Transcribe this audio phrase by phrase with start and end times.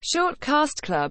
[0.00, 1.06] Short Cast Club.